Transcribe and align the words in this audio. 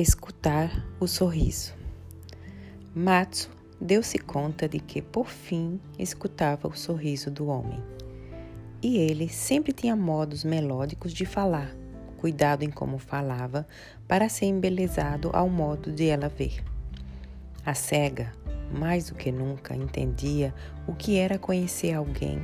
Escutar 0.00 0.82
o 0.98 1.06
sorriso. 1.06 1.74
Matsu 2.94 3.50
deu-se 3.78 4.18
conta 4.18 4.66
de 4.66 4.80
que, 4.80 5.02
por 5.02 5.28
fim, 5.28 5.78
escutava 5.98 6.66
o 6.66 6.74
sorriso 6.74 7.30
do 7.30 7.48
homem. 7.48 7.78
E 8.82 8.96
ele 8.96 9.28
sempre 9.28 9.74
tinha 9.74 9.94
modos 9.94 10.42
melódicos 10.42 11.12
de 11.12 11.26
falar, 11.26 11.76
cuidado 12.16 12.62
em 12.62 12.70
como 12.70 12.96
falava, 12.96 13.68
para 14.08 14.30
ser 14.30 14.46
embelezado 14.46 15.28
ao 15.34 15.50
modo 15.50 15.92
de 15.92 16.06
ela 16.06 16.30
ver. 16.30 16.64
A 17.66 17.74
cega, 17.74 18.32
mais 18.72 19.10
do 19.10 19.14
que 19.14 19.30
nunca, 19.30 19.76
entendia 19.76 20.54
o 20.86 20.94
que 20.94 21.18
era 21.18 21.38
conhecer 21.38 21.92
alguém 21.92 22.40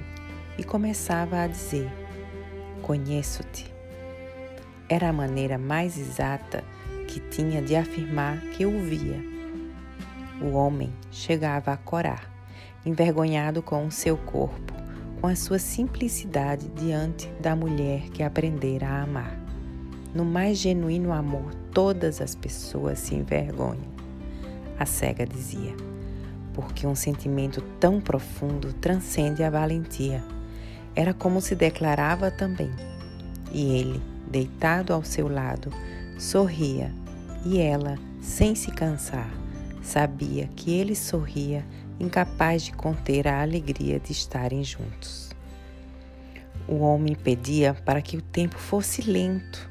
e 0.59 0.62
começava 0.62 1.41
a 1.41 1.46
dizer: 1.46 1.91
Conheço-te. 2.82 3.75
Era 4.90 5.08
a 5.08 5.12
maneira 5.12 5.57
mais 5.57 5.96
exata 5.96 6.62
que 7.06 7.20
tinha 7.20 7.62
de 7.62 7.76
afirmar 7.76 8.40
que 8.52 8.66
o 8.66 8.80
via. 8.80 9.24
O 10.40 10.52
homem 10.52 10.92
chegava 11.10 11.72
a 11.72 11.76
corar, 11.76 12.30
envergonhado 12.84 13.62
com 13.62 13.86
o 13.86 13.90
seu 13.90 14.16
corpo, 14.16 14.72
com 15.20 15.26
a 15.26 15.34
sua 15.34 15.58
simplicidade 15.58 16.68
diante 16.68 17.29
da 17.40 17.56
mulher 17.56 18.10
que 18.10 18.22
aprendera 18.22 18.86
a 18.86 19.02
amar. 19.02 19.38
No 20.14 20.24
mais 20.24 20.58
genuíno 20.58 21.12
amor, 21.12 21.54
todas 21.72 22.20
as 22.20 22.34
pessoas 22.34 22.98
se 22.98 23.14
envergonham. 23.14 23.96
A 24.79 24.84
cega 24.84 25.26
dizia, 25.26 25.74
porque 26.52 26.86
um 26.86 26.94
sentimento 26.94 27.62
tão 27.80 28.00
profundo 28.00 28.72
transcende 28.74 29.43
a 29.43 29.50
valentia. 29.50 30.22
Era 30.94 31.12
como 31.12 31.40
se 31.40 31.54
declarava 31.54 32.30
também. 32.30 32.70
E 33.52 33.78
ele, 33.78 34.02
deitado 34.30 34.92
ao 34.92 35.04
seu 35.04 35.28
lado, 35.28 35.70
sorria 36.19 36.92
e 37.45 37.59
ela, 37.59 37.98
sem 38.20 38.55
se 38.55 38.70
cansar, 38.70 39.31
sabia 39.83 40.48
que 40.56 40.72
ele 40.72 40.97
sorria, 40.97 41.64
incapaz 42.00 42.62
de 42.62 42.72
conter 42.72 43.28
a 43.28 43.41
alegria 43.41 44.00
de 44.00 44.12
estarem 44.12 44.64
juntos. 44.64 45.31
O 46.67 46.78
homem 46.78 47.14
pedia 47.14 47.75
para 47.75 48.03
que 48.03 48.17
o 48.17 48.22
tempo 48.22 48.59
fosse 48.59 49.03
lento, 49.03 49.69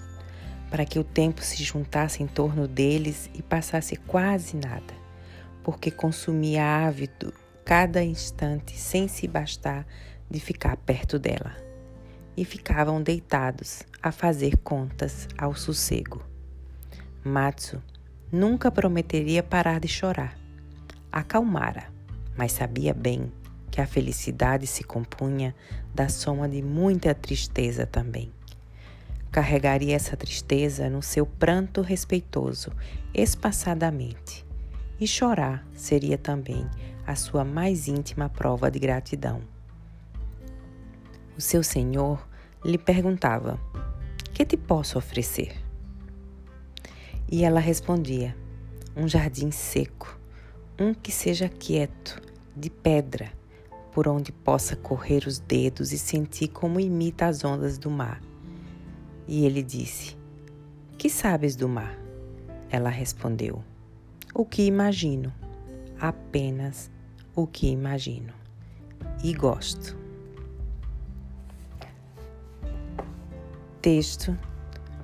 para 0.70 0.86
que 0.86 0.98
o 0.98 1.04
tempo 1.04 1.42
se 1.42 1.64
juntasse 1.64 2.24
em 2.24 2.28
torno 2.28 2.68
deles 2.68 3.30
e 3.34 3.42
passasse 3.42 3.96
quase 3.96 4.56
nada, 4.56 4.94
porque 5.64 5.92
consumia 5.92 6.64
ávido 6.64 7.34
cada 7.66 8.04
instante 8.04 8.78
sem 8.78 9.08
se 9.08 9.28
bastar 9.28 9.86
de 10.30 10.40
ficar 10.40 10.78
perto 10.78 11.20
dela. 11.20 11.56
E 12.38 12.44
ficavam 12.44 13.02
deitados 13.02 13.84
a 14.04 14.12
fazer 14.12 14.58
contas 14.58 15.28
ao 15.38 15.56
sossego. 15.56 16.35
Matsu 17.28 17.82
nunca 18.32 18.70
prometeria 18.70 19.42
parar 19.42 19.80
de 19.80 19.88
chorar. 19.88 20.38
Acalmara, 21.12 21.92
mas 22.38 22.52
sabia 22.52 22.94
bem 22.94 23.32
que 23.72 23.82
a 23.82 23.88
felicidade 23.88 24.68
se 24.68 24.84
compunha 24.84 25.56
da 25.92 26.08
soma 26.08 26.48
de 26.48 26.62
muita 26.62 27.16
tristeza 27.16 27.84
também. 27.88 28.32
Carregaria 29.32 29.96
essa 29.96 30.16
tristeza 30.16 30.88
no 30.88 31.02
seu 31.02 31.26
pranto 31.26 31.82
respeitoso, 31.82 32.72
espaçadamente. 33.12 34.46
E 35.00 35.08
chorar 35.08 35.66
seria 35.74 36.20
também 36.20 36.70
a 37.08 37.16
sua 37.16 37.44
mais 37.44 37.88
íntima 37.88 38.30
prova 38.30 38.70
de 38.70 38.78
gratidão. 38.78 39.42
O 41.36 41.42
seu 41.42 41.64
senhor 41.64 42.24
lhe 42.64 42.78
perguntava: 42.78 43.60
Que 44.32 44.46
te 44.46 44.56
posso 44.56 45.00
oferecer? 45.00 45.65
E 47.32 47.44
ela 47.44 47.60
respondia: 47.60 48.36
Um 48.96 49.08
jardim 49.08 49.50
seco, 49.52 50.20
um 50.80 50.94
que 50.94 51.12
seja 51.12 51.50
quieto, 51.50 52.22
de 52.56 52.70
pedra, 52.70 53.32
por 53.92 54.08
onde 54.08 54.32
possa 54.32 54.76
correr 54.76 55.26
os 55.26 55.40
dedos 55.40 55.92
e 55.92 55.98
sentir 55.98 56.50
como 56.50 56.80
imita 56.80 57.26
as 57.26 57.44
ondas 57.44 57.78
do 57.78 57.90
mar. 57.90 58.22
E 59.28 59.46
ele 59.46 59.64
disse: 59.64 60.16
Que 60.98 61.10
sabes 61.10 61.56
do 61.56 61.68
mar? 61.68 61.98
Ela 62.70 62.90
respondeu: 62.90 63.64
O 64.34 64.46
que 64.46 64.64
imagino, 64.64 65.34
apenas 66.00 66.92
o 67.36 67.48
que 67.48 67.68
imagino. 67.68 68.34
E 69.24 69.34
gosto. 69.34 69.98
Texto 73.82 74.38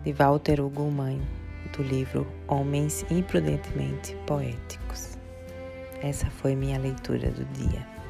de 0.03 0.11
Walter 0.13 0.59
Hugo 0.59 0.89
Mãe 0.89 1.40
do 1.75 1.83
livro 1.83 2.27
Homens 2.47 3.05
Imprudentemente 3.09 4.15
Poéticos. 4.27 5.17
Essa 6.01 6.29
foi 6.29 6.55
minha 6.55 6.79
leitura 6.79 7.29
do 7.31 7.45
dia. 7.53 8.00